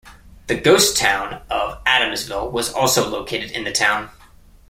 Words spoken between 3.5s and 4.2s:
in the town.